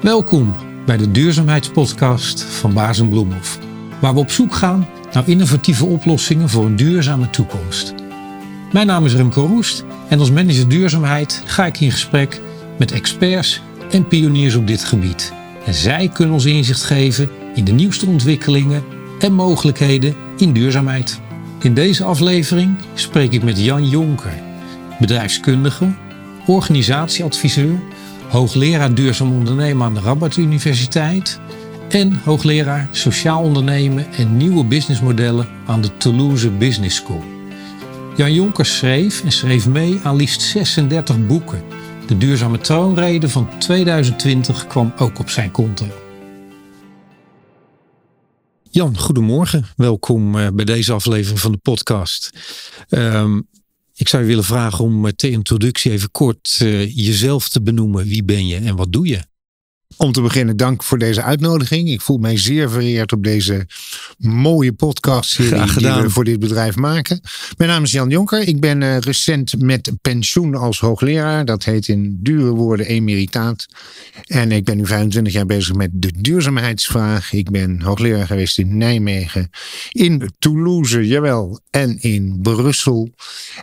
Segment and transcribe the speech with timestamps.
[0.00, 0.54] Welkom
[0.86, 3.58] bij de duurzaamheidspodcast van Baas Bloemhof,
[4.00, 7.94] waar we op zoek gaan naar innovatieve oplossingen voor een duurzame toekomst.
[8.72, 12.40] Mijn naam is Remco Roest en als manager duurzaamheid ga ik in gesprek
[12.78, 13.60] met experts
[13.90, 15.32] en pioniers op dit gebied.
[15.66, 18.84] En zij kunnen ons inzicht geven in de nieuwste ontwikkelingen
[19.18, 21.20] en mogelijkheden in duurzaamheid.
[21.62, 24.34] In deze aflevering spreek ik met Jan Jonker,
[24.98, 25.92] bedrijfskundige,
[26.46, 27.80] organisatieadviseur
[28.30, 31.40] hoogleraar duurzaam ondernemen aan de Rabat Universiteit
[31.88, 37.22] en hoogleraar sociaal ondernemen en nieuwe businessmodellen aan de Toulouse Business School.
[38.16, 41.62] Jan Jonker schreef en schreef mee aan liefst 36 boeken.
[42.06, 45.86] De duurzame troonrede van 2020 kwam ook op zijn konto.
[48.70, 49.66] Jan, goedemorgen.
[49.76, 52.30] Welkom eh, bij deze aflevering van de podcast.
[52.88, 53.48] Um,
[54.00, 58.04] ik zou je willen vragen om met de introductie even kort uh, jezelf te benoemen.
[58.04, 59.20] Wie ben je en wat doe je?
[59.96, 61.90] Om te beginnen, dank voor deze uitnodiging.
[61.90, 63.66] Ik voel mij zeer vereerd op deze
[64.18, 67.20] mooie podcast die we voor dit bedrijf maken.
[67.56, 68.48] Mijn naam is Jan Jonker.
[68.48, 71.44] Ik ben uh, recent met pensioen als hoogleraar.
[71.44, 73.66] Dat heet in dure woorden emeritaat.
[74.26, 77.32] En ik ben nu 25 jaar bezig met de duurzaamheidsvraag.
[77.32, 79.50] Ik ben hoogleraar geweest in Nijmegen,
[79.90, 83.10] in Toulouse, jawel, en in Brussel.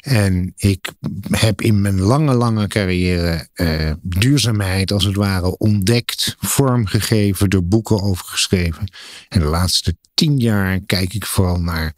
[0.02, 0.92] En ik
[1.32, 8.02] heb in mijn lange, lange carrière uh, duurzaamheid als het ware ontdekt vormgegeven, door boeken
[8.02, 8.92] over geschreven.
[9.30, 11.94] En de laatste tien jaar kijk ik vooral naar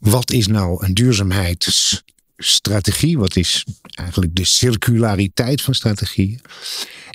[0.00, 3.18] wat is nou een duurzaamheidsstrategie?
[3.18, 6.40] Wat is eigenlijk de circulariteit van strategieën?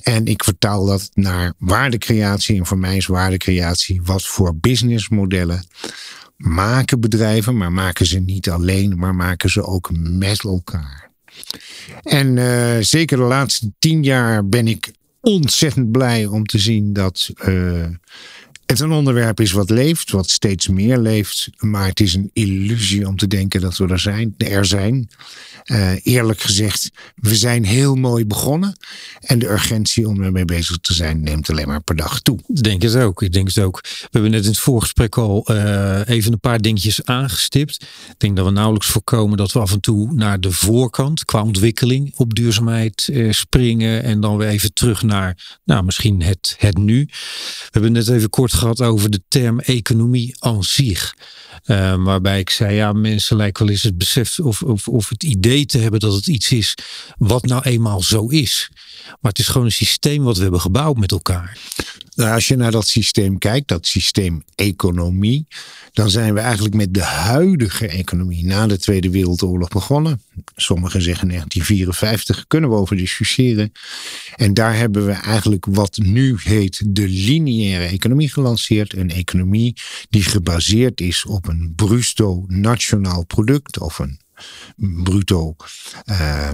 [0.03, 2.57] En ik vertaal dat naar waardecreatie.
[2.57, 5.65] En voor mij is waardecreatie wat voor businessmodellen
[6.37, 11.09] maken bedrijven, maar maken ze niet alleen, maar maken ze ook met elkaar.
[12.03, 14.91] En uh, zeker de laatste tien jaar ben ik
[15.21, 17.85] ontzettend blij om te zien dat uh,
[18.71, 21.49] het een onderwerp is wat leeft, wat steeds meer leeft.
[21.57, 24.33] Maar het is een illusie om te denken dat we er zijn.
[24.37, 25.09] Er zijn.
[25.65, 28.77] Uh, eerlijk gezegd, we zijn heel mooi begonnen.
[29.19, 32.39] En de urgentie om ermee bezig te zijn neemt alleen maar per dag toe.
[32.47, 33.21] Ik denk het ook.
[33.21, 33.79] Ik denk het ook.
[33.81, 37.83] We hebben net in het voorgesprek al uh, even een paar dingetjes aangestipt.
[38.09, 41.41] Ik denk dat we nauwelijks voorkomen dat we af en toe naar de voorkant qua
[41.41, 44.03] ontwikkeling op duurzaamheid uh, springen.
[44.03, 47.05] En dan weer even terug naar, nou, misschien het, het nu.
[47.05, 51.15] We hebben net even kort gehad over de term economie aan zich.
[51.65, 55.23] Uh, waarbij ik zei, ja, mensen lijken wel eens het besef of, of, of het
[55.23, 56.75] idee te hebben dat het iets is
[57.17, 58.69] wat nou eenmaal zo is.
[59.05, 61.57] Maar het is gewoon een systeem wat we hebben gebouwd met elkaar.
[62.15, 65.47] Nou, als je naar dat systeem kijkt, dat systeem economie,
[65.91, 70.21] dan zijn we eigenlijk met de huidige economie na de Tweede Wereldoorlog begonnen.
[70.55, 73.71] Sommigen zeggen 1954, kunnen we over discussiëren.
[74.35, 78.93] En daar hebben we eigenlijk wat nu heet de lineaire economie gelanceerd.
[78.93, 79.75] Een economie
[80.09, 84.19] die gebaseerd is op een bruto nationaal product of een
[85.03, 85.55] bruto,
[86.05, 86.51] uh,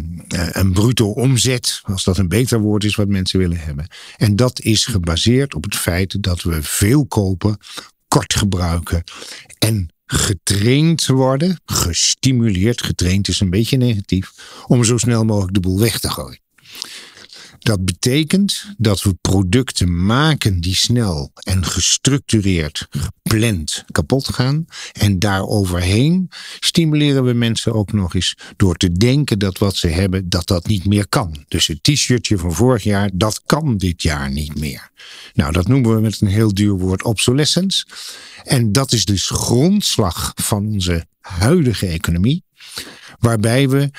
[0.51, 3.87] een bruto omzet, als dat een beter woord is wat mensen willen hebben.
[4.17, 7.57] En dat is gebaseerd op het feit dat we veel kopen,
[8.07, 9.03] kort gebruiken
[9.59, 14.31] en getraind worden, gestimuleerd, getraind is een beetje negatief,
[14.67, 16.46] om zo snel mogelijk de boel weg te gooien.
[17.67, 24.65] Dat betekent dat we producten maken die snel en gestructureerd, gepland kapot gaan.
[24.91, 26.29] En daaroverheen
[26.59, 30.67] stimuleren we mensen ook nog eens door te denken dat wat ze hebben, dat dat
[30.67, 31.45] niet meer kan.
[31.47, 34.91] Dus het t-shirtje van vorig jaar, dat kan dit jaar niet meer.
[35.33, 37.85] Nou, dat noemen we met een heel duur woord obsolescence.
[38.43, 42.43] En dat is dus grondslag van onze huidige economie.
[43.19, 43.89] Waarbij we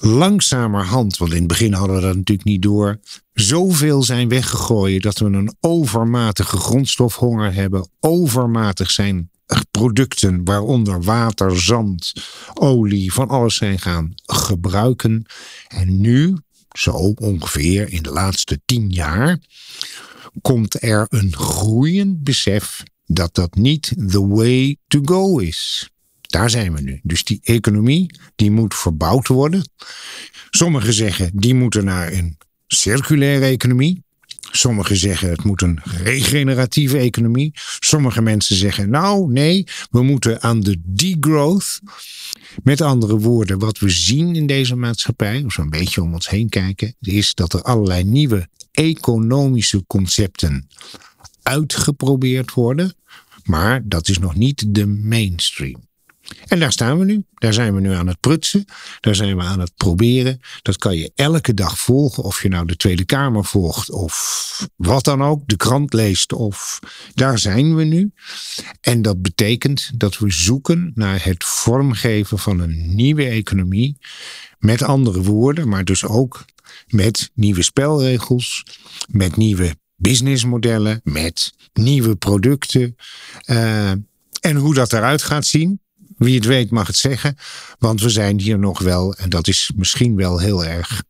[0.00, 3.00] langzamerhand, want in het begin hadden we dat natuurlijk niet door,
[3.32, 9.30] zoveel zijn weggegooid dat we een overmatige grondstofhonger hebben, overmatig zijn
[9.70, 12.12] producten, waaronder water, zand,
[12.54, 15.26] olie, van alles zijn gaan gebruiken.
[15.68, 16.36] En nu,
[16.72, 19.38] zo ongeveer in de laatste tien jaar,
[20.42, 25.89] komt er een groeiend besef dat dat niet the way to go is.
[26.30, 27.00] Daar zijn we nu.
[27.02, 29.68] Dus die economie, die moet verbouwd worden.
[30.50, 34.02] Sommigen zeggen, die moeten naar een circulaire economie.
[34.52, 37.52] Sommigen zeggen het moet een regeneratieve economie.
[37.78, 41.80] Sommige mensen zeggen nou nee, we moeten aan de degrowth.
[42.62, 46.48] Met andere woorden, wat we zien in deze maatschappij, of zo'n beetje om ons heen
[46.48, 50.68] kijken, is dat er allerlei nieuwe economische concepten
[51.42, 52.94] uitgeprobeerd worden.
[53.44, 55.88] Maar dat is nog niet de mainstream.
[56.46, 57.24] En daar staan we nu.
[57.34, 58.64] Daar zijn we nu aan het prutsen.
[59.00, 60.40] Daar zijn we aan het proberen.
[60.62, 62.22] Dat kan je elke dag volgen.
[62.22, 65.42] Of je nou de Tweede Kamer volgt of wat dan ook.
[65.46, 66.78] De krant leest of
[67.14, 68.12] daar zijn we nu.
[68.80, 73.98] En dat betekent dat we zoeken naar het vormgeven van een nieuwe economie.
[74.58, 76.44] Met andere woorden, maar dus ook
[76.86, 78.64] met nieuwe spelregels.
[79.08, 81.00] Met nieuwe businessmodellen.
[81.04, 82.96] Met nieuwe producten.
[83.46, 83.90] Uh,
[84.40, 85.80] en hoe dat eruit gaat zien,
[86.20, 87.36] wie het weet mag het zeggen.
[87.78, 91.02] Want we zijn hier nog wel, en dat is misschien wel heel erg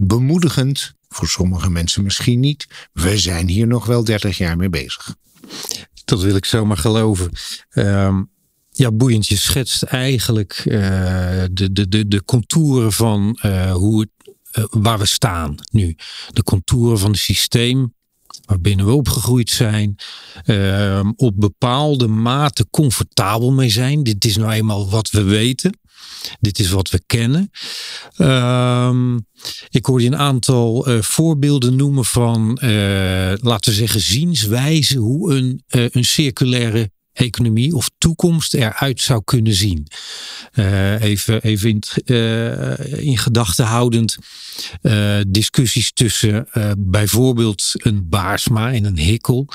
[0.00, 0.92] bemoedigend.
[1.08, 2.66] Voor sommige mensen misschien niet.
[2.92, 5.14] We zijn hier nog wel 30 jaar mee bezig.
[6.04, 7.30] Dat wil ik zomaar geloven.
[7.74, 8.30] Um,
[8.70, 9.26] ja, boeiend.
[9.26, 10.74] Je schetst eigenlijk uh,
[11.50, 14.08] de, de, de, de contouren van uh, hoe
[14.58, 15.96] uh, waar we staan nu.
[16.28, 17.94] De contouren van het systeem
[18.48, 19.96] waarbinnen we opgegroeid zijn,
[20.46, 24.02] uh, op bepaalde mate comfortabel mee zijn.
[24.02, 25.78] Dit is nou eenmaal wat we weten.
[26.40, 27.50] Dit is wat we kennen.
[28.16, 28.94] Uh,
[29.68, 35.62] ik hoorde een aantal uh, voorbeelden noemen van, uh, laten we zeggen, zienswijze hoe een,
[35.70, 39.86] uh, een circulaire economie of toekomst eruit zou kunnen zien.
[40.54, 44.16] Uh, even even in, uh, in gedachten houdend
[44.82, 46.48] uh, discussies tussen
[46.78, 49.48] bijvoorbeeld een Baarsma en een Hikkel,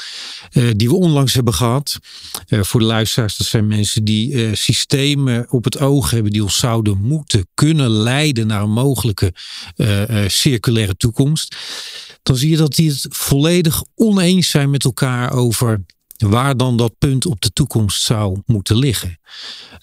[0.75, 1.97] die we onlangs hebben gehad.
[2.47, 7.01] voor de luisteraars, dat zijn mensen die systemen op het oog hebben die ons zouden
[7.01, 9.33] moeten kunnen leiden naar een mogelijke
[10.27, 11.55] circulaire toekomst.
[12.23, 15.81] Dan zie je dat die het volledig oneens zijn met elkaar over
[16.29, 19.19] waar dan dat punt op de toekomst zou moeten liggen.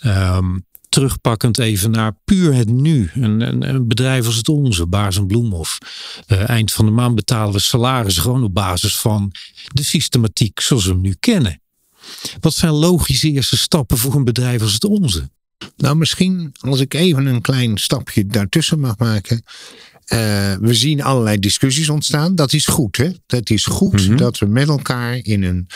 [0.05, 3.11] Um, terugpakkend even naar puur het nu.
[3.15, 5.79] Een, een, een bedrijf als het onze, Baars en Bloemhof.
[6.27, 9.33] Uh, eind van de maand betalen we salaris gewoon op basis van
[9.67, 11.61] de systematiek zoals we hem nu kennen.
[12.41, 15.31] Wat zijn logische eerste stappen voor een bedrijf als het onze?
[15.77, 19.45] Nou, misschien als ik even een klein stapje daartussen mag maken.
[20.12, 22.35] Uh, we zien allerlei discussies ontstaan.
[22.35, 23.11] Dat is goed, hè?
[23.27, 24.17] Dat is goed mm -hmm.
[24.17, 25.67] dat we met elkaar in een,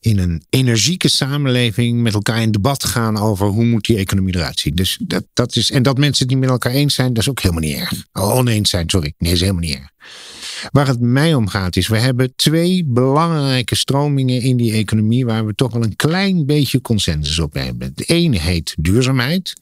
[0.00, 4.60] in een energieke samenleving met elkaar in debat gaan over hoe moet die economie eruit
[4.60, 4.74] zien.
[4.74, 7.28] Dus dat, dat is, en dat mensen het niet met elkaar eens zijn, dat is
[7.28, 7.92] ook helemaal niet erg.
[8.12, 9.14] Oh, oneens zijn, sorry.
[9.18, 9.90] Nee, is helemaal niet erg.
[10.70, 15.46] Waar het mij om gaat is, we hebben twee belangrijke stromingen in die economie waar
[15.46, 17.92] we toch wel een klein beetje consensus op hebben.
[17.94, 19.54] De ene heet duurzaamheid.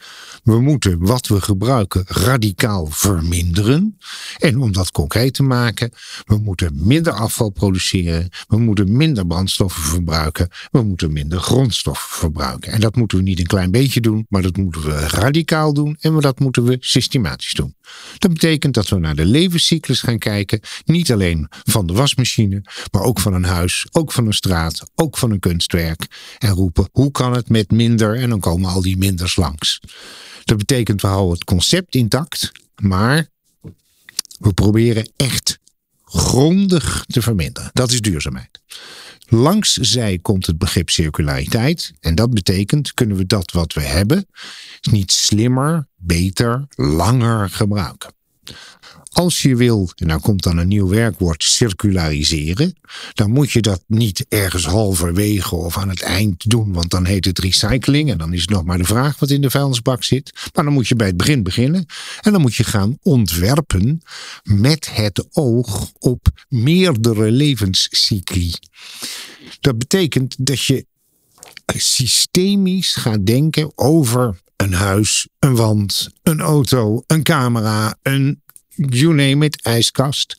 [0.42, 3.98] We moeten wat we gebruiken radicaal verminderen.
[4.38, 5.92] En om dat concreet te maken,
[6.24, 8.28] we moeten minder afval produceren.
[8.48, 10.48] We moeten minder brandstoffen verbruiken.
[10.70, 12.72] We moeten minder grondstoffen verbruiken.
[12.72, 15.96] En dat moeten we niet een klein beetje doen, maar dat moeten we radicaal doen
[16.00, 17.74] en dat moeten we systematisch doen.
[18.18, 20.60] Dat betekent dat we naar de levenscyclus gaan kijken.
[20.88, 22.62] Niet alleen van de wasmachine,
[22.92, 26.06] maar ook van een huis, ook van een straat, ook van een kunstwerk.
[26.38, 28.16] En roepen, hoe kan het met minder?
[28.16, 29.80] En dan komen al die minders langs.
[30.44, 33.28] Dat betekent, we houden het concept intact, maar
[34.38, 35.58] we proberen echt
[36.04, 37.70] grondig te verminderen.
[37.72, 38.60] Dat is duurzaamheid.
[39.26, 41.92] Langs zij komt het begrip circulariteit.
[42.00, 44.26] En dat betekent, kunnen we dat wat we hebben
[44.90, 48.16] niet slimmer, beter, langer gebruiken.
[49.12, 52.74] Als je wil, en nou komt dan een nieuw werkwoord, circulariseren,
[53.12, 57.24] dan moet je dat niet ergens halverwege of aan het eind doen, want dan heet
[57.24, 60.50] het recycling en dan is het nog maar de vraag wat in de vuilnisbak zit.
[60.54, 61.86] Maar dan moet je bij het begin beginnen
[62.20, 64.02] en dan moet je gaan ontwerpen
[64.42, 68.54] met het oog op meerdere levenscycli.
[69.60, 70.86] Dat betekent dat je
[71.76, 78.42] systemisch gaat denken over een huis, een wand, een auto, een camera, een
[78.74, 80.36] you name it, ijskast.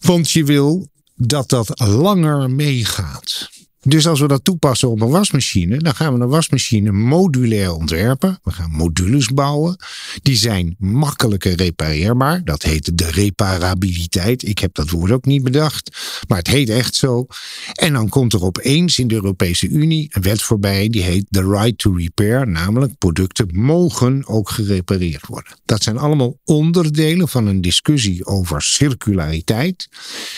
[0.00, 3.50] Want je wil dat dat langer meegaat.
[3.88, 8.38] Dus als we dat toepassen op een wasmachine, dan gaan we een wasmachine modulair ontwerpen.
[8.42, 9.76] We gaan modules bouwen.
[10.22, 12.44] Die zijn makkelijker repareerbaar.
[12.44, 14.48] Dat heet de reparabiliteit.
[14.48, 15.96] Ik heb dat woord ook niet bedacht,
[16.28, 17.26] maar het heet echt zo.
[17.72, 21.48] En dan komt er opeens in de Europese Unie een wet voorbij die heet the
[21.48, 25.52] right to repair, namelijk producten mogen ook gerepareerd worden.
[25.64, 29.88] Dat zijn allemaal onderdelen van een discussie over circulariteit.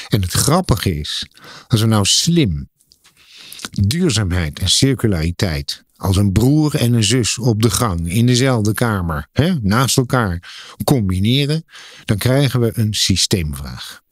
[0.08, 1.26] En het grappige is,
[1.68, 2.68] als we nou slim
[3.70, 9.28] duurzaamheid en circulariteit als een broer en een zus op de gang in dezelfde kamer,
[9.32, 11.64] hè, naast elkaar combineren,
[12.04, 14.02] dan krijgen we een systeemvraag.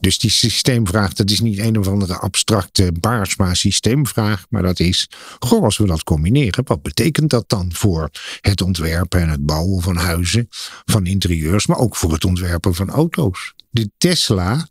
[0.00, 5.10] Dus die systeemvraag, dat is niet een of andere abstracte Baarsma systeemvraag, maar dat is,
[5.38, 8.10] goh, als we dat combineren, wat betekent dat dan voor
[8.40, 10.46] het ontwerpen en het bouwen van huizen,
[10.84, 13.54] van interieurs, maar ook voor het ontwerpen van auto's?
[13.70, 14.68] De Tesla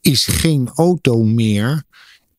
[0.00, 1.84] is geen auto meer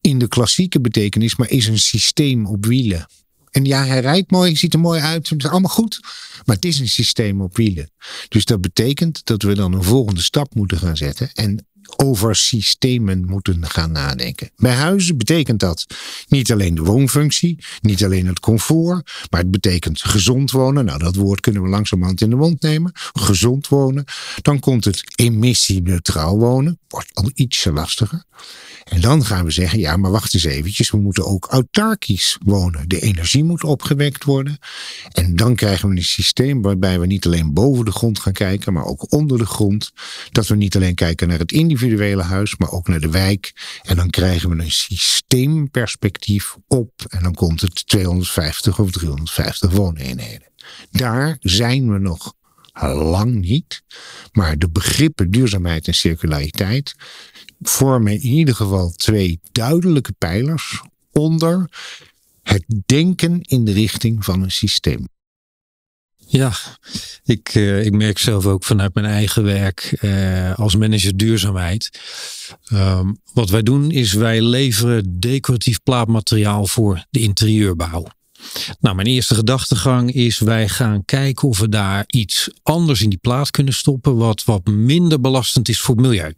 [0.06, 3.08] in de klassieke betekenis, maar is een systeem op wielen.
[3.52, 6.00] En ja, hij rijdt mooi, ziet er mooi uit, het is allemaal goed.
[6.46, 7.90] Maar het is een systeem op wielen.
[8.28, 11.30] Dus dat betekent dat we dan een volgende stap moeten gaan zetten.
[11.34, 14.50] En over systemen moeten gaan nadenken.
[14.56, 15.86] Bij huizen betekent dat
[16.28, 20.86] niet alleen de woonfunctie, niet alleen het comfort, maar het betekent gezond wonen.
[20.86, 22.92] Nou, dat woord kunnen we langzamerhand in de mond nemen.
[23.14, 24.06] Gezond wonen.
[24.42, 26.80] Dan komt het emissieneutraal wonen.
[26.88, 28.24] Wordt al ietsje lastiger.
[28.86, 32.88] En dan gaan we zeggen, ja, maar wacht eens eventjes, we moeten ook autarkisch wonen.
[32.90, 34.58] De energie moet opgewekt worden.
[35.12, 38.74] En dan krijgen we een systeem waarbij we niet alleen boven de grond gaan kijken,
[38.74, 39.92] maar ook onder de grond.
[40.32, 41.52] Dat we niet alleen kijken naar het
[41.86, 43.54] individuele huis, maar ook naar de wijk.
[43.84, 46.92] En dan krijgen we een systeemperspectief op.
[47.08, 50.48] En dan komt het 250 of 350 wooneenheden.
[50.92, 52.34] Daar zijn we nog
[52.82, 53.84] lang niet.
[54.32, 56.96] Maar de begrippen duurzaamheid en circulariteit
[57.62, 61.70] vormen in ieder geval twee duidelijke pijlers onder
[62.44, 65.08] het denken in de richting van een systeem.
[66.28, 66.54] Ja,
[67.24, 72.00] ik, uh, ik merk zelf ook vanuit mijn eigen werk uh, als manager duurzaamheid.
[72.74, 78.08] Um, wat wij doen is wij leveren decoratief plaatmateriaal voor de interieurbouw.
[78.80, 83.20] Nou, mijn eerste gedachtegang is wij gaan kijken of we daar iets anders in die
[83.20, 86.34] plaat kunnen stoppen wat wat minder belastend is voor het milieu.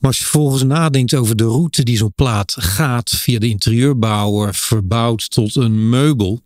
[0.00, 4.54] Maar als je vervolgens nadenkt over de route die zo'n plaat gaat via de interieurbouwer,
[4.54, 6.40] verbouwd tot een meubel,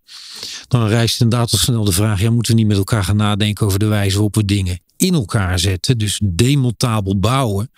[0.69, 3.67] dan rijst inderdaad al snel de vraag: ja, moeten we niet met elkaar gaan nadenken
[3.67, 5.99] over de wijze waarop we dingen in elkaar zetten.
[5.99, 7.71] Dus demontabel bouwen.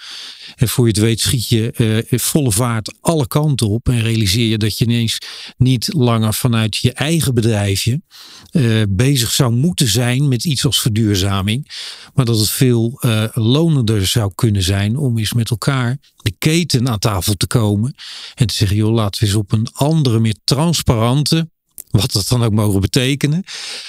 [0.56, 1.74] En voor je het weet schiet je
[2.10, 3.88] uh, volle vaart alle kanten op.
[3.88, 5.18] En realiseer je dat je ineens
[5.56, 8.00] niet langer vanuit je eigen bedrijfje
[8.52, 11.70] uh, bezig zou moeten zijn met iets als verduurzaming.
[12.14, 16.88] Maar dat het veel uh, lonender zou kunnen zijn om eens met elkaar de keten
[16.88, 17.94] aan tafel te komen.
[18.34, 21.48] En te zeggen, joh, laten we eens op een andere, meer transparante
[21.96, 23.44] wat dat dan ook mogen betekenen.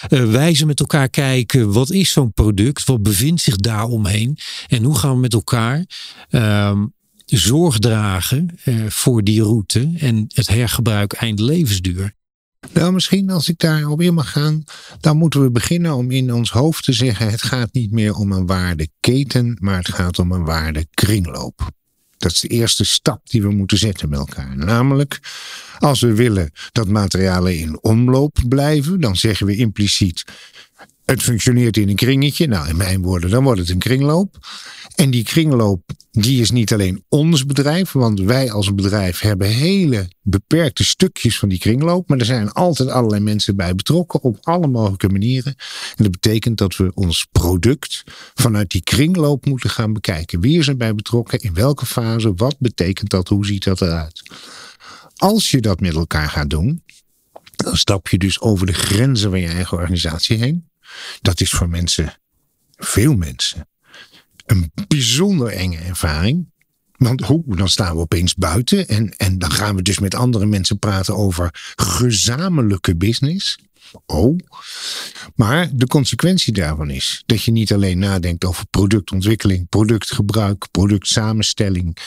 [0.10, 2.86] Uh, wijzen met elkaar kijken, wat is zo'n product?
[2.86, 4.38] Wat bevindt zich daar omheen?
[4.68, 5.86] En hoe gaan we met elkaar
[6.30, 6.82] uh,
[7.26, 12.16] zorg dragen uh, voor die route en het hergebruik eind levensduur?
[12.74, 14.64] Nou, misschien als ik daarop in mag gaan,
[15.00, 18.32] dan moeten we beginnen om in ons hoofd te zeggen: het gaat niet meer om
[18.32, 21.70] een waardeketen, maar het gaat om een waardekringloop.
[22.18, 24.58] Dat is de eerste stap die we moeten zetten met elkaar.
[24.58, 25.20] Namelijk,
[25.80, 30.24] als we willen dat materialen in omloop blijven, dan zeggen we impliciet:
[31.12, 32.48] het functioneert in een kringetje.
[32.48, 34.38] Nou, in mijn woorden, dan wordt het een kringloop.
[34.96, 40.08] En die kringloop, die is niet alleen ons bedrijf, want wij als bedrijf hebben hele
[40.22, 42.10] beperkte stukjes van die kringloop.
[42.10, 45.56] Maar er zijn altijd allerlei mensen bij betrokken op alle mogelijke manieren.
[45.96, 50.42] En dat betekent dat we ons product vanuit die kringloop moeten gaan bekijken.
[50.42, 51.40] Wie is erbij betrokken?
[51.40, 52.34] In welke fase?
[52.36, 53.28] Wat betekent dat?
[53.28, 54.24] Hoe ziet dat eruit?
[55.16, 56.84] Als je dat met elkaar gaat doen,
[57.56, 60.66] dan stap je dus over de grenzen van je eigen organisatie heen.
[61.22, 62.14] Dat is voor mensen,
[62.76, 63.68] veel mensen,
[64.46, 66.52] een bijzonder enge ervaring.
[66.98, 70.46] Want hoe, dan staan we opeens buiten en, en dan gaan we dus met andere
[70.46, 73.58] mensen praten over gezamenlijke business.
[74.06, 74.38] Oh.
[75.36, 81.98] Maar de consequentie daarvan is dat je niet alleen nadenkt over productontwikkeling, productgebruik, productsamenstelling,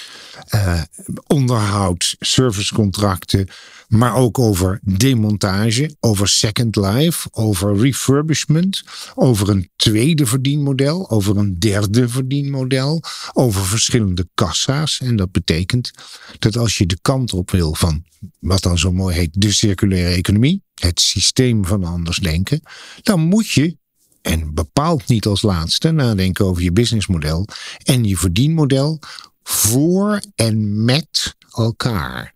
[0.54, 0.82] uh,
[1.26, 3.48] onderhoud, servicecontracten,
[3.88, 8.82] maar ook over demontage, over second life, over refurbishment,
[9.14, 15.00] over een tweede verdienmodel, over een derde verdienmodel, over verschillende kassa's.
[15.00, 15.90] En dat betekent
[16.38, 18.04] dat als je de kant op wil van
[18.38, 22.62] wat dan zo mooi heet de circulaire economie, het systeem van anders denken,
[23.02, 23.78] dan moet je
[24.22, 27.46] en bepaald niet als laatste nadenken over je businessmodel
[27.84, 28.98] en je verdienmodel
[29.42, 32.34] voor en met elkaar.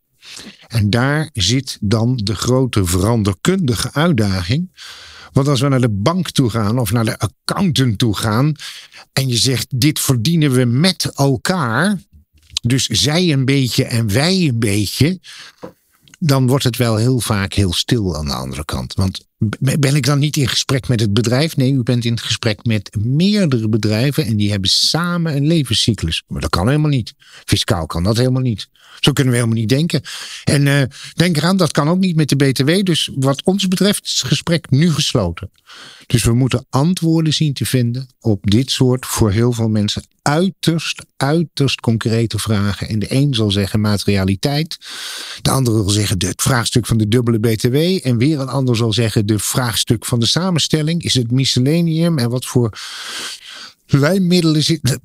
[0.66, 4.72] En daar zit dan de grote veranderkundige uitdaging.
[5.32, 8.54] Want als we naar de bank toe gaan of naar de accountant toe gaan
[9.12, 12.00] en je zegt dit verdienen we met elkaar,
[12.62, 15.20] dus zij een beetje en wij een beetje,
[16.18, 18.94] dan wordt het wel heel vaak heel stil aan de andere kant.
[18.94, 19.28] Want
[19.78, 21.56] ben ik dan niet in gesprek met het bedrijf?
[21.56, 26.22] Nee, u bent in gesprek met meerdere bedrijven en die hebben samen een levenscyclus.
[26.28, 27.14] Maar dat kan helemaal niet.
[27.44, 28.68] Fiscaal kan dat helemaal niet.
[29.00, 30.02] Zo kunnen we helemaal niet denken.
[30.44, 30.82] En uh,
[31.14, 32.82] denk eraan, dat kan ook niet met de BTW.
[32.82, 35.50] Dus wat ons betreft is het gesprek nu gesloten.
[36.06, 41.04] Dus we moeten antwoorden zien te vinden op dit soort voor heel veel mensen uiterst,
[41.16, 42.88] uiterst concrete vragen.
[42.88, 44.78] En de een zal zeggen materialiteit.
[45.42, 47.76] De andere zal zeggen het vraagstuk van de dubbele BTW.
[48.06, 51.02] En weer een ander zal zeggen de vraagstuk van de samenstelling.
[51.02, 52.78] Is het miscellaneum en wat voor
[53.86, 54.98] lijnmiddelen zit.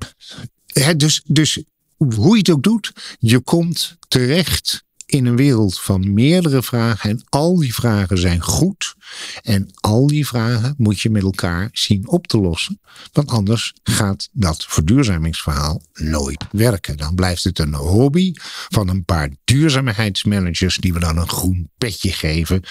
[0.96, 1.62] dus, dus
[1.96, 7.10] hoe je het ook doet, je komt terecht in een wereld van meerdere vragen.
[7.10, 8.94] En al die vragen zijn goed.
[9.42, 12.80] En al die vragen moet je met elkaar zien op te lossen.
[13.12, 16.96] Want anders gaat dat verduurzamingsverhaal nooit werken.
[16.96, 18.32] Dan blijft het een hobby
[18.68, 22.62] van een paar duurzaamheidsmanagers die we dan een groen petje geven.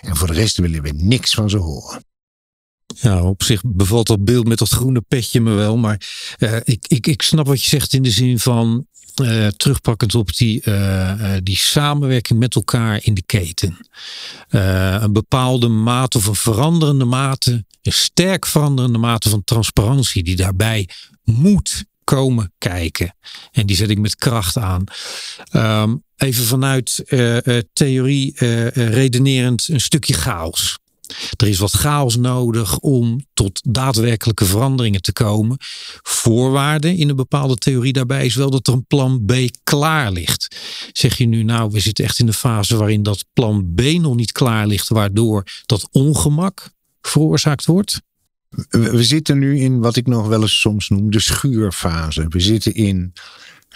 [0.00, 2.04] En voor de rest willen we niks van ze horen.
[3.00, 5.76] Ja, op zich bevalt dat beeld met dat groene petje me wel.
[5.76, 6.00] Maar
[6.38, 8.86] uh, ik, ik, ik snap wat je zegt in de zin van
[9.22, 13.76] uh, terugpakkend op die, uh, die samenwerking met elkaar in de keten.
[14.48, 20.88] een bepaalde mate of een veranderende mate, een sterk veranderende mate van transparantie die daarbij
[21.24, 23.16] moet komen kijken.
[23.52, 24.84] En die zet ik met kracht aan.
[25.52, 27.04] Um, even vanuit
[27.72, 28.34] theorie
[28.74, 30.78] redenerend een stukje chaos.
[31.36, 35.56] Er is wat chaos nodig om tot daadwerkelijke veranderingen te komen.
[36.02, 39.32] Voorwaarde in een bepaalde theorie daarbij is wel dat er een plan B
[39.62, 40.56] klaar ligt.
[40.92, 44.14] Zeg je nu, nou, we zitten echt in de fase waarin dat plan B nog
[44.14, 46.70] niet klaar ligt, waardoor dat ongemak
[47.00, 48.00] veroorzaakt wordt?
[48.68, 52.26] We zitten nu in wat ik nog wel eens soms noem de schuurfase.
[52.28, 53.12] We zitten in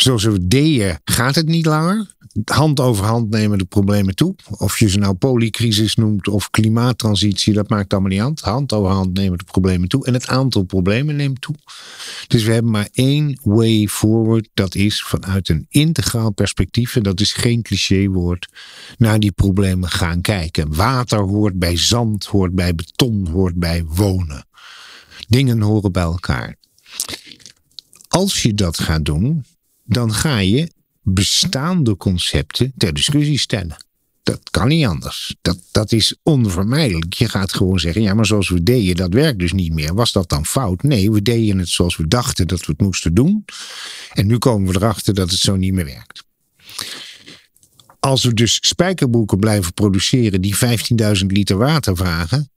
[0.03, 2.15] Zoals we deden gaat het niet langer.
[2.45, 4.35] Hand over hand nemen de problemen toe.
[4.51, 8.35] Of je ze nou polycrisis noemt of klimaattransitie, dat maakt allemaal niet aan.
[8.41, 10.07] Hand over hand nemen de problemen toe.
[10.07, 11.55] En het aantal problemen neemt toe.
[12.27, 14.49] Dus we hebben maar één way forward.
[14.55, 16.97] Dat is vanuit een integraal perspectief.
[16.97, 18.49] En dat is geen clichéwoord.
[18.99, 20.75] Naar die problemen gaan kijken.
[20.75, 24.47] Water hoort bij zand, hoort bij beton, hoort bij wonen.
[25.29, 26.57] Dingen horen bij elkaar.
[28.09, 29.45] Als je dat gaat doen,
[29.91, 30.71] dan ga je
[31.03, 33.77] bestaande concepten ter discussie stellen.
[34.23, 35.37] Dat kan niet anders.
[35.43, 37.15] Dat, dat is onvermijdelijk.
[37.15, 39.95] Je gaat gewoon zeggen: ja, maar zoals we deden, dat werkt dus niet meer.
[39.95, 40.83] Was dat dan fout?
[40.83, 43.45] Nee, we deden het zoals we dachten dat we het moesten doen.
[44.13, 46.25] En nu komen we erachter dat het zo niet meer werkt.
[48.01, 52.51] Als we dus spijkerboeken blijven produceren die 15.000 liter water vragen,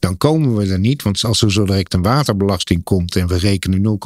[0.00, 1.02] dan komen we er niet.
[1.02, 3.98] Want als er zo direct een waterbelasting komt en we rekenen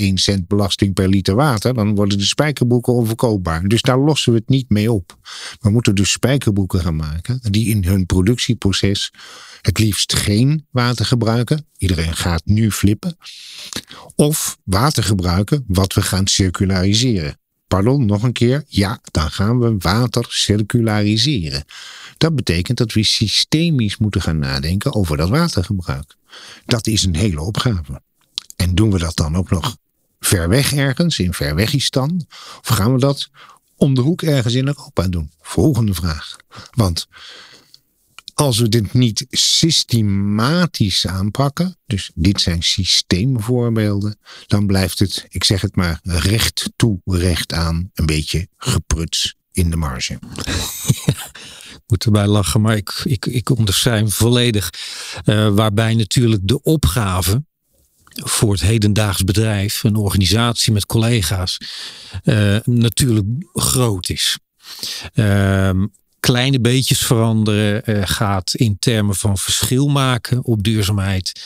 [0.00, 3.68] 0,0001 cent belasting per liter water, dan worden de spijkerboeken onverkoopbaar.
[3.68, 5.18] Dus daar lossen we het niet mee op.
[5.60, 9.12] We moeten dus spijkerboeken gaan maken die in hun productieproces
[9.60, 11.66] het liefst geen water gebruiken.
[11.78, 13.16] Iedereen gaat nu flippen.
[14.14, 17.38] Of water gebruiken wat we gaan circulariseren.
[17.68, 18.64] Pardon, nog een keer.
[18.68, 21.64] Ja, dan gaan we water circulariseren.
[22.16, 26.16] Dat betekent dat we systemisch moeten gaan nadenken over dat watergebruik.
[26.66, 28.02] Dat is een hele opgave.
[28.56, 29.76] En doen we dat dan ook nog
[30.20, 32.26] ver weg ergens, in Verwegistan?
[32.60, 33.30] Of gaan we dat
[33.76, 35.30] om de hoek ergens in Europa doen?
[35.40, 36.36] Volgende vraag.
[36.70, 37.08] Want
[38.36, 45.60] als we dit niet systematisch aanpakken, dus dit zijn systeemvoorbeelden, dan blijft het, ik zeg
[45.60, 50.18] het maar, recht toe, recht aan, een beetje gepruts in de marge.
[51.86, 54.70] moet erbij lachen, maar ik, ik, ik onderschrijf volledig.
[55.24, 57.44] Uh, waarbij natuurlijk de opgave
[58.24, 61.58] voor het hedendaags bedrijf, een organisatie met collega's,
[62.24, 64.38] uh, natuurlijk groot is.
[65.14, 65.70] Uh,
[66.20, 71.42] kleine beetjes veranderen uh, gaat in termen van verschil maken op duurzaamheid.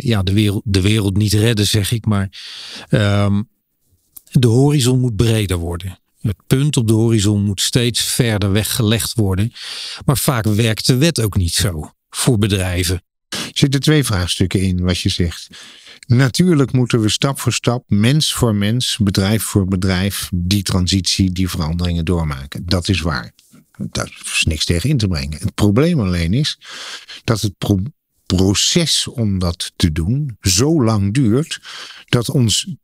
[0.00, 2.28] ja, de wereld, de wereld niet redden, zeg ik, maar
[2.88, 3.42] ehm,
[4.30, 5.98] de horizon moet breder worden.
[6.20, 9.52] Het punt op de horizon moet steeds verder weggelegd worden.
[10.04, 13.02] Maar vaak werkt de wet ook niet zo voor bedrijven.
[13.28, 15.48] Er zitten twee vraagstukken in wat je zegt.
[16.06, 21.48] Natuurlijk moeten we stap voor stap, mens voor mens, bedrijf voor bedrijf, die transitie, die
[21.48, 22.62] veranderingen doormaken.
[22.66, 23.32] Dat is waar.
[23.76, 25.38] Daar is niks tegen in te brengen.
[25.38, 26.58] Het probleem alleen is
[27.24, 27.54] dat het
[28.26, 31.60] proces om dat te doen zo lang duurt
[32.04, 32.74] dat ons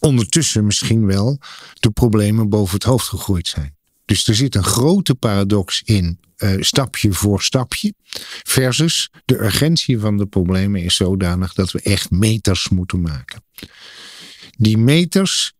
[0.00, 1.40] ondertussen misschien wel
[1.80, 3.76] de problemen boven het hoofd gegroeid zijn.
[4.04, 7.94] Dus er zit een grote paradox in, uh, stapje voor stapje,
[8.42, 13.44] versus de urgentie van de problemen is zodanig dat we echt meters moeten maken.
[14.56, 15.52] Die meters,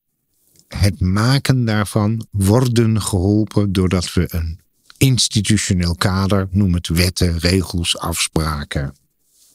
[0.68, 4.60] het maken daarvan, worden geholpen doordat we een
[4.98, 8.94] institutioneel kader, noem het wetten, regels, afspraken,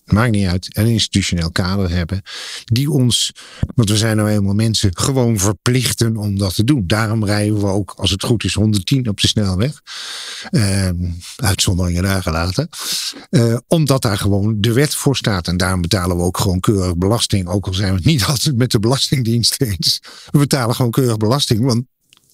[0.05, 2.21] maakt niet uit, een institutioneel kader hebben.
[2.65, 3.31] Die ons,
[3.75, 6.87] want we zijn nou eenmaal mensen, gewoon verplichten om dat te doen.
[6.87, 9.81] Daarom rijden we ook, als het goed is, 110 op de snelweg.
[10.51, 10.89] Uh,
[11.35, 12.69] uitzonderingen daar gelaten.
[13.29, 15.47] Uh, omdat daar gewoon de wet voor staat.
[15.47, 17.47] En daarom betalen we ook gewoon keurig belasting.
[17.47, 19.99] Ook al zijn we het niet altijd met de Belastingdienst eens.
[20.31, 21.65] We betalen gewoon keurig belasting.
[21.65, 21.83] Want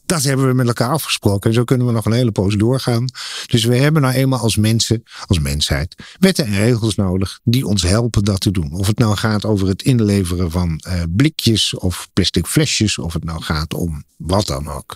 [0.10, 1.50] dat hebben we met elkaar afgesproken.
[1.50, 3.06] En zo kunnen we nog een hele poos doorgaan.
[3.45, 7.82] Dus we hebben nou eenmaal als mensen, als mensheid, wetten en regels nodig die ons
[7.82, 8.74] helpen dat te doen.
[8.74, 13.24] Of het nou gaat over het inleveren van uh, blikjes of plastic flesjes, of het
[13.24, 14.95] nou gaat om wat dan ook.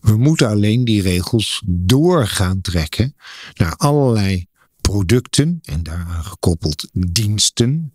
[0.00, 3.16] We moeten alleen die regels door gaan trekken
[3.54, 4.46] naar allerlei
[4.80, 7.92] producten en daaraan gekoppeld diensten.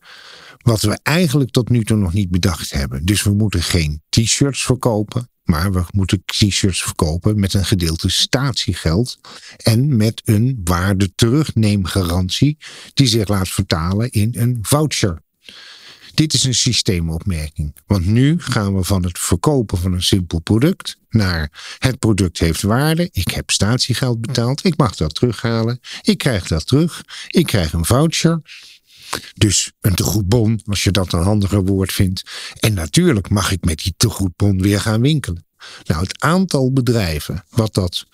[0.58, 3.06] Wat we eigenlijk tot nu toe nog niet bedacht hebben.
[3.06, 5.30] Dus we moeten geen t-shirts verkopen.
[5.46, 9.20] Maar we moeten t-shirts verkopen met een gedeelte statiegeld
[9.58, 12.58] en met een waarde terugneemgarantie
[12.94, 15.24] die zich laat vertalen in een voucher.
[16.14, 17.76] Dit is een systeemopmerking.
[17.86, 22.62] Want nu gaan we van het verkopen van een simpel product naar het product heeft
[22.62, 23.10] waarde.
[23.12, 24.66] Ik heb statiegeld betaald.
[24.66, 25.80] Ik mag dat terughalen.
[26.02, 27.04] Ik krijg dat terug.
[27.28, 28.42] Ik krijg een voucher.
[29.34, 32.24] Dus een tegoedbon, als je dat een handiger woord vindt.
[32.60, 35.46] En natuurlijk mag ik met die tegoedbon weer gaan winkelen.
[35.84, 38.06] Nou, het aantal bedrijven wat dat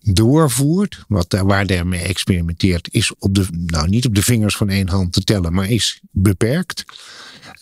[0.00, 4.88] doorvoert, wat waar daarmee experimenteert, is op de, nou niet op de vingers van één
[4.88, 6.84] hand te tellen, maar is beperkt.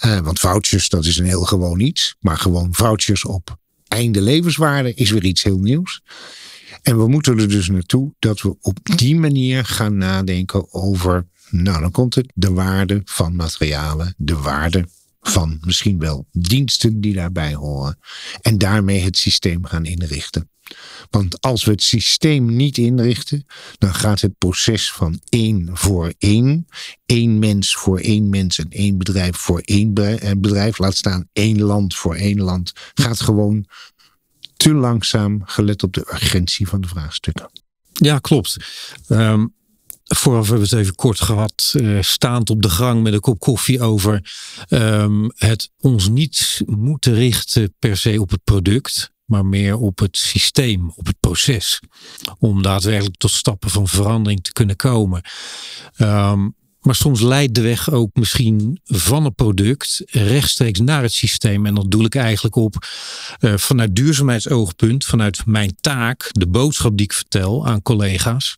[0.05, 2.17] Uh, want vouchers, dat is een heel gewoon iets.
[2.21, 3.57] Maar gewoon vouchers op
[3.89, 6.03] einde levenswaarde is weer iets heel nieuws.
[6.83, 11.27] En we moeten er dus naartoe dat we op die manier gaan nadenken over,
[11.63, 14.89] nou dan komt het, de waarde van materialen, de waarde
[15.21, 17.99] van misschien wel diensten die daarbij horen.
[18.41, 20.49] En daarmee het systeem gaan inrichten.
[21.11, 23.47] Want als we het systeem niet inrichten,
[23.79, 26.67] dan gaat het proces van één voor één,
[27.07, 31.63] één mens voor één mens en één bedrijf voor één eh, bedrijf, laat staan één
[31.63, 33.67] land voor één land, gaat gewoon
[34.57, 37.51] te langzaam gelet op de urgentie van de vraagstukken.
[37.93, 38.57] Ja, klopt.
[39.09, 39.55] Um,
[40.05, 43.39] Vooraf hebben we het even kort gehad, uh, staand op de gang met een kop
[43.39, 44.33] koffie over
[44.69, 50.17] um, het ons niet moeten richten per se op het product, maar meer op het
[50.17, 51.81] systeem, op het proces.
[52.39, 55.23] Om daadwerkelijk tot stappen van verandering te kunnen komen.
[55.99, 61.67] Um, maar soms leidt de weg ook misschien van een product rechtstreeks naar het systeem.
[61.67, 62.87] En dat doe ik eigenlijk op
[63.41, 68.57] uh, vanuit duurzaamheidsoogpunt, vanuit mijn taak, de boodschap die ik vertel aan collega's.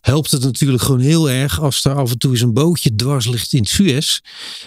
[0.00, 3.26] Helpt het natuurlijk gewoon heel erg als er af en toe eens een bootje dwars
[3.26, 4.20] ligt in Suez.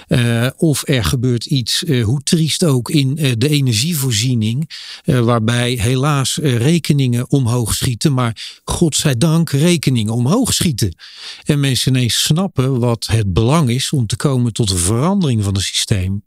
[0.08, 4.70] Uh, of er gebeurt iets, uh, hoe triest ook, in de energievoorziening.
[5.06, 8.14] waarbij helaas rekeningen omhoog schieten.
[8.14, 10.96] Maar godzijdank rekeningen omhoog schieten.
[11.44, 15.54] En mensen ineens snappen wat het belang is om te komen tot een verandering van
[15.54, 16.24] het systeem.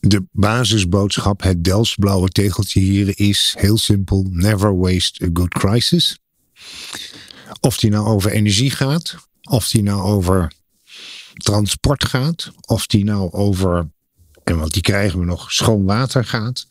[0.00, 6.18] De basisboodschap, het Delftsblauwe tegeltje hier is heel simpel: never waste a good crisis.
[7.60, 10.52] Of die nou over energie gaat, of die nou over
[11.32, 13.90] transport gaat, of die nou over,
[14.44, 16.66] en want die krijgen we nog, schoon water gaat.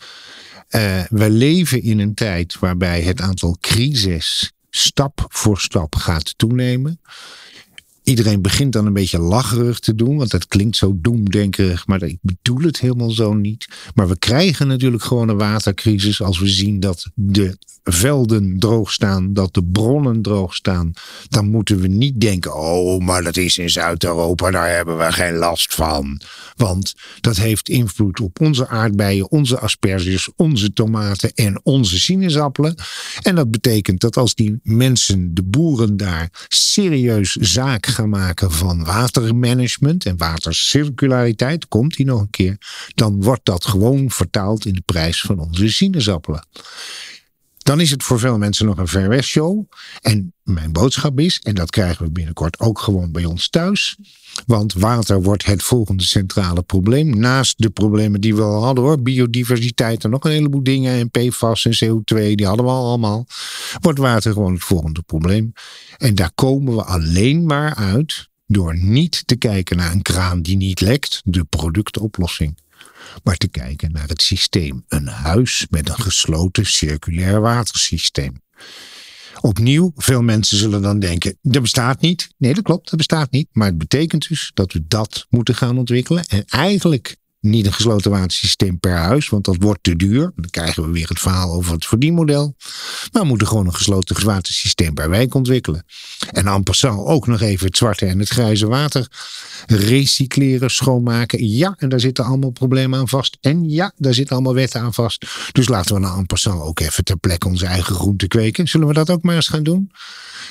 [0.69, 7.01] Uh, we leven in een tijd waarbij het aantal crises stap voor stap gaat toenemen.
[8.03, 12.17] Iedereen begint dan een beetje lacherig te doen, want dat klinkt zo doemdenkerig, maar ik
[12.21, 13.67] bedoel het helemaal zo niet.
[13.95, 19.33] Maar we krijgen natuurlijk gewoon een watercrisis als we zien dat de velden droog staan,
[19.33, 20.93] dat de bronnen droog staan.
[21.29, 25.35] Dan moeten we niet denken, oh, maar dat is in Zuid-Europa, daar hebben we geen
[25.35, 26.21] last van.
[26.55, 32.75] Want dat heeft invloed op onze aardbeien, onze asperges, onze tomaten en onze sinaasappelen.
[33.21, 38.83] En dat betekent dat als die mensen, de boeren daar, serieus zaak gaan maken van
[38.83, 42.57] watermanagement en watercirculariteit, komt die nog een keer,
[42.95, 46.45] dan wordt dat gewoon vertaald in de prijs van onze sinaasappelen.
[47.71, 49.65] Dan is het voor veel mensen nog een ver show.
[50.01, 53.97] En mijn boodschap is, en dat krijgen we binnenkort ook gewoon bij ons thuis.
[54.45, 57.19] Want water wordt het volgende centrale probleem.
[57.19, 59.01] Naast de problemen die we al hadden hoor.
[59.01, 60.93] Biodiversiteit en nog een heleboel dingen.
[60.93, 63.27] En PFAS en CO2, die hadden we al allemaal.
[63.81, 65.53] Wordt water gewoon het volgende probleem.
[65.97, 70.57] En daar komen we alleen maar uit door niet te kijken naar een kraan die
[70.57, 71.21] niet lekt.
[71.23, 72.57] De productoplossing
[73.23, 74.83] maar te kijken naar het systeem.
[74.87, 78.41] Een huis met een gesloten circulair watersysteem.
[79.41, 82.29] Opnieuw, veel mensen zullen dan denken, dat bestaat niet.
[82.37, 83.47] Nee, dat klopt, dat bestaat niet.
[83.51, 86.25] Maar het betekent dus dat we dat moeten gaan ontwikkelen.
[86.25, 90.31] En eigenlijk niet een gesloten watersysteem per huis, want dat wordt te duur.
[90.35, 92.55] Dan krijgen we weer het verhaal over het verdienmodel.
[93.11, 95.85] Maar we moeten gewoon een gesloten watersysteem per wijk ontwikkelen.
[96.31, 99.07] En en passant ook nog even het zwarte en het grijze water
[99.67, 101.47] recycleren, schoonmaken.
[101.47, 103.37] Ja, en daar zitten allemaal problemen aan vast.
[103.41, 105.25] En ja, daar zitten allemaal wetten aan vast.
[105.51, 108.67] Dus laten we nou en passant ook even ter plekke onze eigen groenten kweken.
[108.67, 109.91] Zullen we dat ook maar eens gaan doen?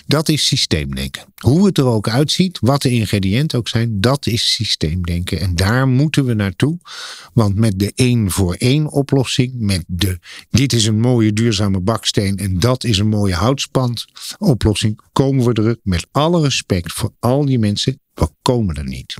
[0.07, 1.25] Dat is systeemdenken.
[1.37, 5.41] Hoe het er ook uitziet, wat de ingrediënten ook zijn, dat is systeemdenken.
[5.41, 6.79] En daar moeten we naartoe.
[7.33, 10.19] Want met de één voor één oplossing, met de
[10.51, 14.05] dit is een mooie duurzame baksteen en dat is een mooie houtspand
[14.39, 19.17] oplossing, komen we er met alle respect voor al die mensen, we komen er niet.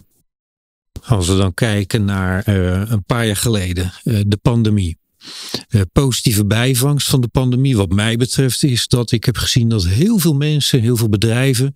[1.07, 4.99] Als we dan kijken naar uh, een paar jaar geleden, uh, de pandemie.
[5.71, 9.87] uh, positieve bijvangst van de pandemie, wat mij betreft, is dat ik heb gezien dat
[9.87, 11.75] heel veel mensen, heel veel bedrijven,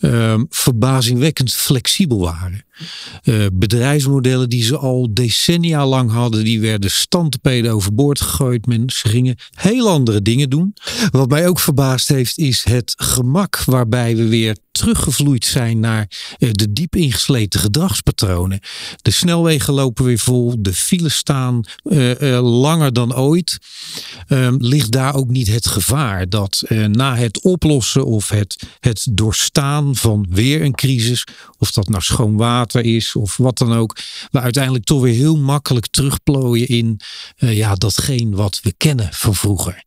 [0.00, 2.65] uh, verbazingwekkend flexibel waren.
[3.24, 8.66] Uh, bedrijfsmodellen die ze al decennia lang hadden, die werden standtepeden overboord gegooid.
[8.66, 10.74] Mensen gingen heel andere dingen doen.
[11.10, 16.08] Wat mij ook verbaasd heeft, is het gemak waarbij we weer teruggevloeid zijn naar
[16.38, 18.60] uh, de diep ingesleten gedragspatronen.
[19.02, 23.58] De snelwegen lopen weer vol, de files staan uh, langer dan ooit.
[24.26, 29.96] Ehm, ligt daar ook niet het gevaar dat na het oplossen of het, het doorstaan
[29.96, 31.24] van weer een crisis,
[31.58, 33.96] of dat nou schoon water is of wat dan ook.
[34.30, 37.00] We uiteindelijk toch weer heel makkelijk terugplooien in
[37.38, 39.84] uh, ja, datgene wat we kennen van vroeger.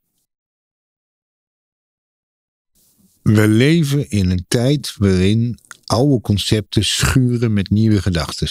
[3.21, 8.47] We leven in een tijd waarin oude concepten schuren met nieuwe gedachten.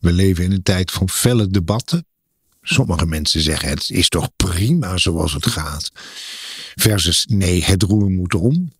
[0.00, 2.06] We leven in een tijd van felle debatten.
[2.62, 5.90] Sommige mensen zeggen het is toch prima zoals het gaat.
[6.74, 8.72] Versus nee, het roer moet om.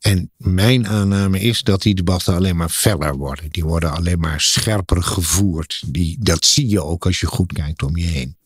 [0.00, 3.50] En mijn aanname is dat die debatten alleen maar feller worden.
[3.50, 5.82] Die worden alleen maar scherper gevoerd.
[5.86, 8.36] Die, dat zie je ook als je goed kijkt om je heen.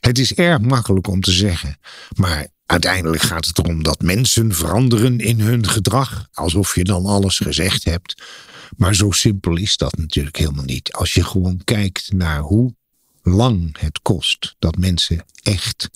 [0.00, 1.78] Het is erg makkelijk om te zeggen,
[2.16, 7.38] maar uiteindelijk gaat het erom dat mensen veranderen in hun gedrag, alsof je dan alles
[7.38, 8.22] gezegd hebt.
[8.76, 10.92] Maar zo simpel is dat natuurlijk helemaal niet.
[10.92, 12.74] Als je gewoon kijkt naar hoe
[13.22, 15.88] lang het kost dat mensen echt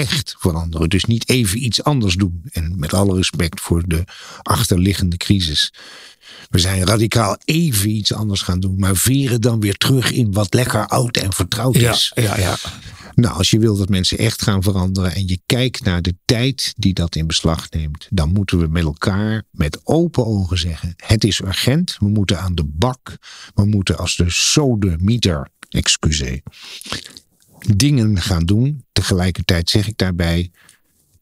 [0.00, 0.88] echt veranderen.
[0.88, 2.42] Dus niet even iets anders doen.
[2.52, 4.04] En met alle respect voor de
[4.42, 5.72] achterliggende crisis.
[6.50, 10.54] We zijn radicaal even iets anders gaan doen, maar veren dan weer terug in wat
[10.54, 12.12] lekker oud en vertrouwd is.
[12.14, 12.56] Ja, ja, ja.
[13.14, 16.74] Nou, als je wil dat mensen echt gaan veranderen en je kijkt naar de tijd
[16.76, 21.24] die dat in beslag neemt, dan moeten we met elkaar met open ogen zeggen: het
[21.24, 23.16] is urgent, we moeten aan de bak,
[23.54, 26.42] we moeten als de sodemieter, excuseer,
[27.76, 28.84] dingen gaan doen.
[28.92, 30.50] Tegelijkertijd zeg ik daarbij,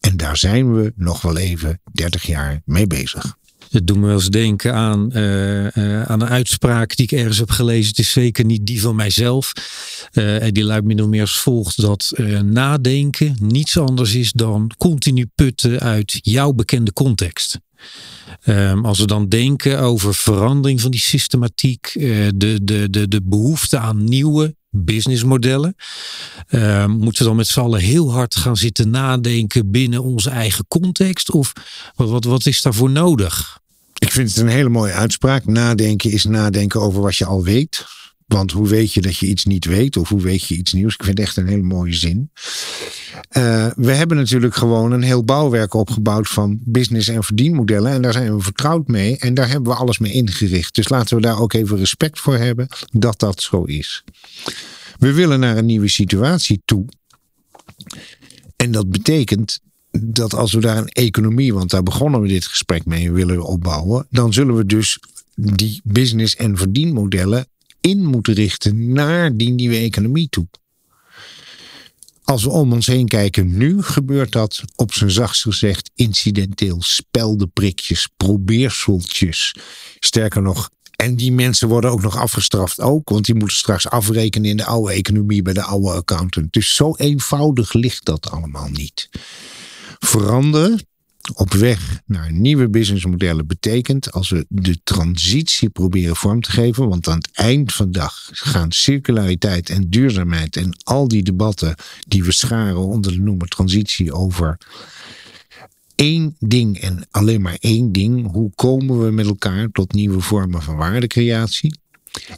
[0.01, 3.37] en daar zijn we nog wel even 30 jaar mee bezig.
[3.70, 7.38] Het doet me wel eens denken aan, uh, uh, aan een uitspraak die ik ergens
[7.38, 7.88] heb gelezen.
[7.88, 9.53] Het is zeker niet die van mijzelf.
[10.12, 12.12] Uh, en die luidt min of meer als volgt: dat
[12.44, 17.59] nadenken niets anders is dan continu putten uit jouw bekende context.
[18.44, 23.79] Um, als we dan denken over verandering van die systematiek, de, de, de, de behoefte
[23.79, 25.76] aan nieuwe businessmodellen.
[26.50, 30.66] Uh, moeten we dan met z'n allen heel hard gaan zitten nadenken binnen onze eigen
[30.68, 31.31] context?
[31.31, 31.52] Of
[31.94, 33.59] wat, wat is daarvoor nodig?
[33.98, 35.46] Ik vind het een hele mooie uitspraak.
[35.46, 37.85] Nadenken is nadenken over wat je al weet.
[38.28, 39.96] Want hoe weet je dat je iets niet weet?
[39.96, 40.94] Of hoe weet je iets nieuws?
[40.94, 42.30] Ik vind het echt een hele mooie zin.
[43.36, 47.92] Uh, we hebben natuurlijk gewoon een heel bouwwerk opgebouwd van business- en verdienmodellen.
[47.92, 49.18] En daar zijn we vertrouwd mee.
[49.18, 50.74] En daar hebben we alles mee ingericht.
[50.74, 54.04] Dus laten we daar ook even respect voor hebben dat dat zo is.
[54.98, 56.84] We willen naar een nieuwe situatie toe.
[58.56, 59.60] En dat betekent
[59.90, 64.06] dat als we daar een economie, want daar begonnen we dit gesprek mee, willen opbouwen,
[64.10, 64.98] dan zullen we dus
[65.34, 67.46] die business- en verdienmodellen
[67.80, 70.46] in moeten richten naar die nieuwe economie toe.
[72.24, 76.82] Als we om ons heen kijken nu, gebeurt dat op zijn zachtst gezegd incidenteel.
[76.82, 79.54] Speldenprikjes, probeerseltjes.
[79.98, 84.50] Sterker nog, en die mensen worden ook nog afgestraft ook, want die moeten straks afrekenen
[84.50, 86.52] in de oude economie bij de oude accountant.
[86.52, 89.08] Dus zo eenvoudig ligt dat allemaal niet.
[89.98, 90.88] Veranderen
[91.34, 97.08] op weg naar nieuwe businessmodellen betekent als we de transitie proberen vorm te geven, want
[97.08, 101.74] aan het eind van de dag gaan circulariteit en duurzaamheid en al die debatten
[102.06, 104.58] die we scharen onder de noemer transitie over
[105.94, 108.30] één ding en alleen maar één ding.
[108.32, 111.78] Hoe komen we met elkaar tot nieuwe vormen van waardecreatie?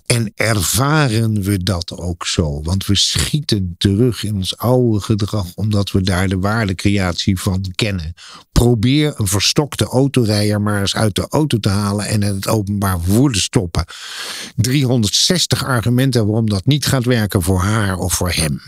[0.07, 2.63] En ervaren we dat ook zo?
[2.63, 8.15] Want we schieten terug in ons oude gedrag omdat we daar de waardecreatie van kennen.
[8.53, 13.33] Probeer een verstokte autorijder maar eens uit de auto te halen en het openbaar vervoer
[13.33, 13.85] te stoppen.
[14.57, 18.61] 360 argumenten waarom dat niet gaat werken voor haar of voor hem.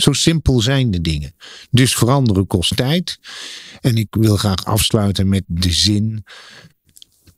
[0.00, 1.34] Zo simpel zijn de dingen.
[1.70, 3.18] Dus veranderen kost tijd.
[3.80, 6.24] En ik wil graag afsluiten met de zin.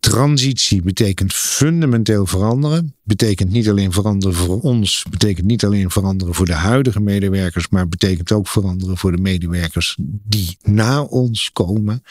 [0.02, 2.94] Transitie betekent fundamenteel veranderen.
[3.02, 5.04] Betekent niet alleen veranderen voor ons.
[5.10, 7.68] Betekent niet alleen veranderen voor de huidige medewerkers.
[7.68, 12.02] Maar betekent ook veranderen voor de medewerkers die na ons komen.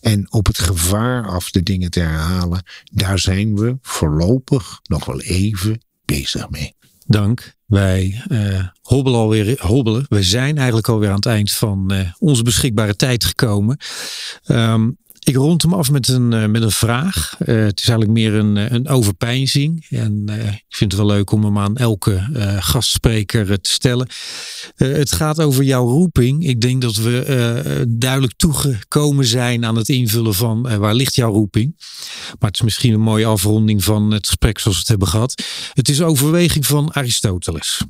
[0.00, 2.62] En op het gevaar af de dingen te herhalen.
[2.92, 6.74] Daar zijn we voorlopig nog wel even bezig mee.
[7.06, 7.54] Dank.
[7.66, 10.06] Wij uh, hobbelen alweer, hobbelen.
[10.08, 13.78] We zijn eigenlijk alweer aan het eind van uh, onze beschikbare tijd gekomen.
[14.46, 14.96] Um,
[15.26, 17.34] Ik rond hem af met een, met een vraag.
[17.38, 19.86] het is eigenlijk meer een, een overpeinzing.
[19.88, 20.24] En
[20.68, 22.28] ik vind het wel leuk om hem aan elke
[22.60, 24.08] gastspreker te stellen.
[24.76, 26.46] het gaat over jouw roeping.
[26.46, 31.74] Ik denk dat we duidelijk toegekomen zijn aan het invullen van waar ligt jouw roeping.
[32.38, 35.42] Maar het is misschien een mooie afronding van het gesprek zoals we het hebben gehad.
[35.72, 37.82] Het is overweging van Aristoteles.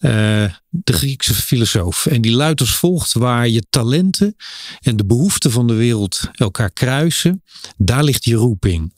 [0.00, 2.06] Uh, de Griekse filosoof.
[2.06, 4.36] En die luidt als volgt: waar je talenten
[4.80, 7.42] en de behoeften van de wereld elkaar kruisen,
[7.76, 8.92] daar ligt je roeping.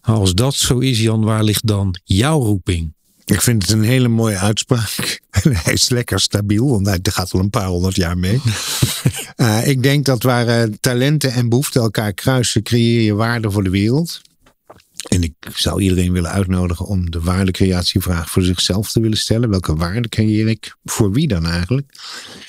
[0.00, 2.94] Als dat zo is, Jan, waar ligt dan jouw roeping?
[3.24, 5.20] Ik vind het een hele mooie uitspraak.
[5.64, 8.40] Hij is lekker stabiel, want hij gaat al een paar honderd jaar mee.
[9.36, 13.64] uh, ik denk dat waar uh, talenten en behoeften elkaar kruisen, creëer je waarde voor
[13.64, 14.20] de wereld.
[15.08, 19.50] En ik zou iedereen willen uitnodigen om de waardecreatievraag voor zichzelf te willen stellen.
[19.50, 20.76] Welke waarde creëer ik?
[20.84, 21.92] Voor wie dan eigenlijk?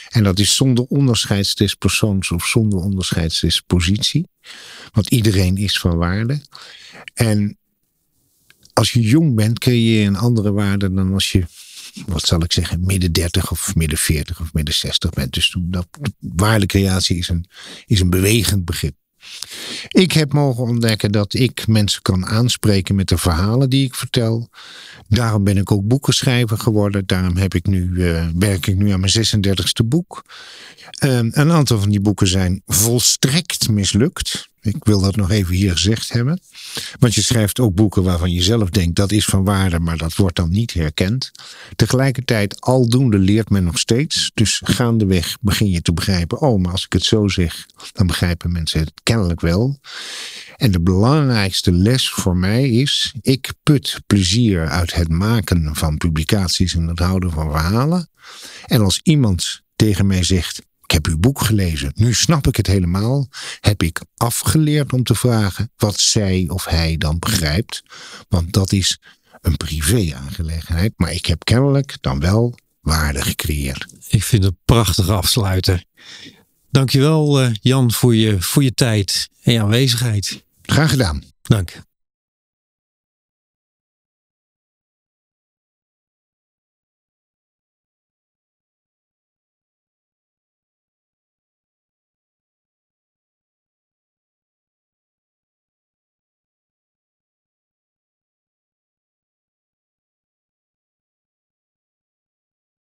[0.10, 4.27] En dat is zonder onderscheids des persoons of zonder onderscheids des positie.
[4.91, 6.41] Want iedereen is van waarde.
[7.13, 7.57] En
[8.73, 11.43] als je jong bent, creëer je een andere waarde dan als je,
[12.05, 15.33] wat zal ik zeggen, midden 30 of midden 40 of midden 60 bent.
[15.33, 15.88] Dus dat,
[16.19, 17.45] waardecreatie is een,
[17.86, 18.95] is een bewegend begrip.
[19.87, 24.49] Ik heb mogen ontdekken dat ik mensen kan aanspreken met de verhalen die ik vertel.
[25.07, 27.05] Daarom ben ik ook boekenschrijver geworden.
[27.05, 30.23] Daarom heb ik nu, uh, werk ik nu aan mijn 36e boek.
[31.03, 34.46] Uh, een aantal van die boeken zijn volstrekt mislukt.
[34.62, 36.39] Ik wil dat nog even hier gezegd hebben.
[37.00, 40.15] Want je schrijft ook boeken waarvan je zelf denkt dat is van waarde, maar dat
[40.15, 41.32] wordt dan niet herkend.
[41.76, 44.32] Tegelijkertijd, aldoende leert men nog steeds.
[44.34, 48.52] Dus gaandeweg begin je te begrijpen, oh, maar als ik het zo zeg, dan begrijpen
[48.52, 49.80] mensen het kennelijk wel.
[50.56, 56.74] En de belangrijkste les voor mij is, ik put plezier uit het maken van publicaties
[56.74, 58.10] en het houden van verhalen.
[58.65, 61.91] En als iemand tegen mij zegt, ik heb uw boek gelezen.
[61.95, 63.28] Nu snap ik het helemaal.
[63.60, 67.84] Heb ik afgeleerd om te vragen wat zij of hij dan begrijpt.
[68.30, 69.00] Want dat is
[69.41, 70.93] een privé-aangelegenheid.
[70.95, 73.86] Maar ik heb kennelijk dan wel waarde gecreëerd.
[74.08, 75.84] Ik vind het een prachtige afsluiter.
[76.71, 80.43] Dankjewel uh, Jan voor je, voor je tijd en je aanwezigheid.
[80.62, 81.23] Graag gedaan.
[81.41, 81.87] Dank.